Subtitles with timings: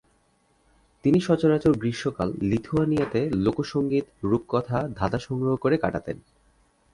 [1.03, 6.17] তিনি সচরাচর গ্রীষ্মকাল লিথুয়ানিয়াতে লোক সঙ্গীত, রূপকথা, ধাঁধা সংগ্রহ করে কাটাতেন।